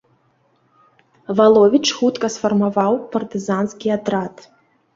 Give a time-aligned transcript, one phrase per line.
[1.41, 4.35] Валовіч хутка сфармаваў партызанскі атрад.